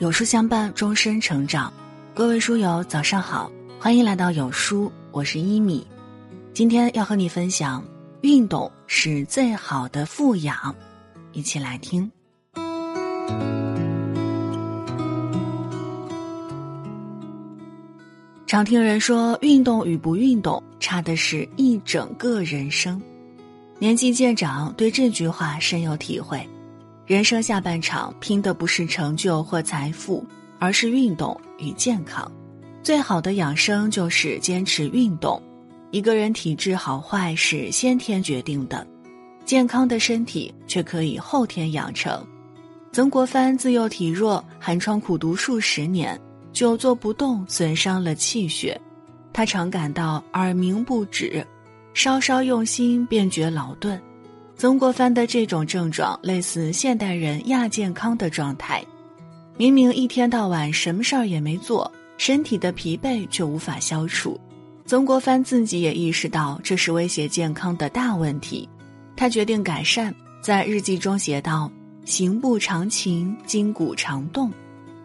[0.00, 1.70] 有书相伴，终身成长。
[2.14, 5.86] 各位书友，早上好，欢迎来到有书，我是一米。
[6.54, 7.84] 今天要和你分享，
[8.22, 10.74] 运动是最好的富养，
[11.32, 12.10] 一起来听。
[18.46, 22.98] 常听人说，运动与不运动，差的是一整个人生。
[23.78, 26.48] 年纪渐长，对这句话深有体会。
[27.10, 30.24] 人生下半场拼的不是成就或财富，
[30.60, 32.30] 而是运动与健康。
[32.84, 35.42] 最好的养生就是坚持运动。
[35.90, 38.86] 一个人体质好坏是先天决定的，
[39.44, 42.24] 健康的身体却可以后天养成。
[42.92, 46.16] 曾国藩自幼体弱，寒窗苦读数十年，
[46.52, 48.80] 久坐不动损伤了气血，
[49.32, 51.44] 他常感到耳鸣不止，
[51.92, 54.00] 稍稍用心便觉劳顿。
[54.60, 58.84] 曾国藩的这种症状类似现代人亚健康的状态，
[59.56, 64.38] 明明一天到晚什么事儿也没做，身体的疲惫却无法消除。
[64.84, 68.68] 曾国藩自己也意识到这是威胁健康的大问题，
[69.16, 71.72] 他决定改善，在日记中写道
[72.04, 74.52] ：“行步常勤，筋骨常动，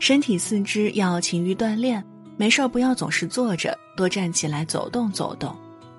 [0.00, 2.04] 身体四肢要勤于锻炼，
[2.36, 5.54] 没事儿不要总是坐着，多站起来走动走动，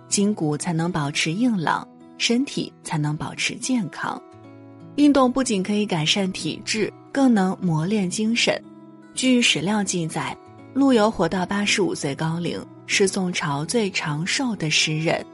[0.10, 1.88] 筋骨才能保持硬朗。”
[2.18, 4.22] 身体才能保持健康，
[4.96, 8.62] 运动不仅可以改善体质，更能磨练精神。
[9.14, 10.36] 据史料记载，
[10.74, 15.26] 陆游活到八十五岁高龄，是宋朝最长寿的诗人。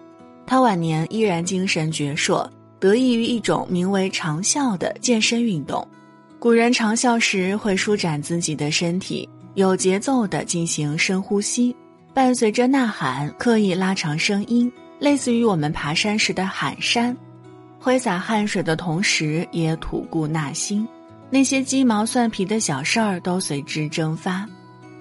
[0.45, 2.47] 他晚年依然精神矍铄，
[2.79, 5.87] 得益于一种名为长啸的健身运动。
[6.39, 11.73] 古人长啸时会舒展自己的身体，有节奏地进行深呼吸，
[12.13, 14.69] 伴随着呐喊，刻意拉长声音。
[15.03, 17.13] 类似于我们爬山时的喊山，
[17.77, 20.87] 挥洒汗水的同时也吐故纳新，
[21.29, 24.47] 那些鸡毛蒜皮的小事儿都随之蒸发。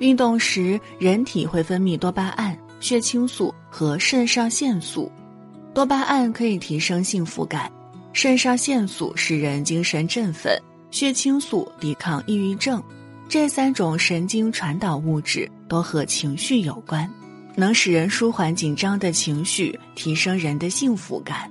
[0.00, 5.08] 运动时，人体会分泌多巴胺、血清素和肾上腺素。
[5.73, 7.70] 多巴胺可以提升幸福感，
[8.12, 10.61] 肾上腺素使人精神振奋，
[10.91, 12.83] 血清素抵抗抑郁症。
[13.29, 17.08] 这三种神经传导物质都和情绪有关。
[17.55, 21.51] 能使人舒缓紧张的情绪，提升人的幸福感。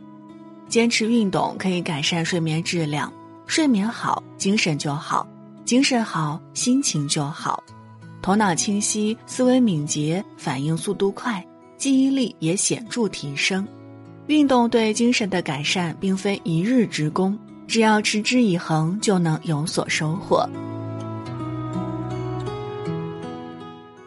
[0.68, 3.12] 坚持运动可以改善睡眠质量，
[3.46, 5.28] 睡眠好，精神就好，
[5.66, 7.62] 精神好，心情就好，
[8.22, 11.46] 头脑清晰，思维敏捷，反应速度快，
[11.78, 13.68] 记忆力也显著提升。
[14.28, 20.48] 运动对精神的改善并非一日之功，只要持之以恒，就能有所收获。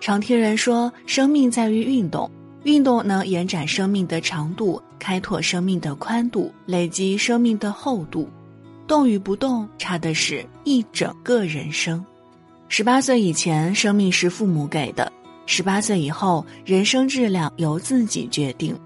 [0.05, 2.31] 常听人说，生命在于运动，
[2.65, 8.29] 运动能延展生命的长度，开拓生命的宽度，累积生命的厚度。
[8.87, 12.05] 动与不动，差的是一整个人生。
[12.69, 15.11] 十八岁以前，生命是父母给的；
[15.47, 18.79] 十八岁以后，人生质量由自己决定。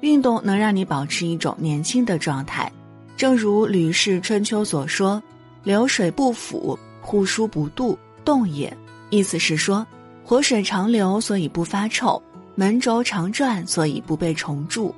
[0.00, 2.72] 运动能让你保持一种年轻的状态，
[3.14, 5.22] 正如《吕氏春秋》所说
[5.64, 7.94] ：“流水不腐，户枢不蠹，
[8.24, 8.74] 动也。”
[9.10, 9.86] 意思是说。
[10.24, 12.20] 活水长流，所以不发臭；
[12.54, 14.94] 门轴常转，所以不被虫蛀。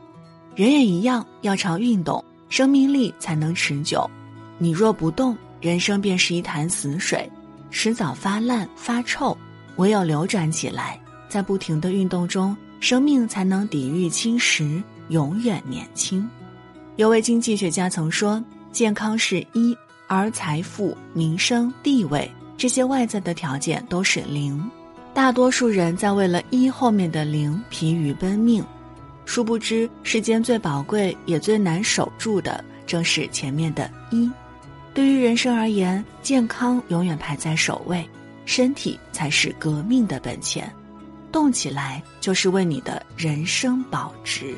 [0.54, 4.08] 人也一样，要常运动，生命力才能持久。
[4.58, 7.28] 你若不动，人生便是一潭死水，
[7.70, 9.36] 迟早发烂发臭。
[9.76, 16.28] 唯有流转起来，在不停的运动中，生命才能抵御侵蚀，永远年轻。
[16.96, 24.62] 有位经济学家曾说：“健康是一，而财富、名声、地位这些外在的条件都是零。”
[25.14, 28.64] 大多数人在为了一后面的零疲于奔命，
[29.25, 34.28] 殊不知世间最宝贵也最难守住的正是前面的一。
[34.92, 38.04] 对于人生而言，健康永远排在首位，
[38.44, 40.70] 身体才是革命的本钱，
[41.30, 44.53] 动起来就是为你的人生保值。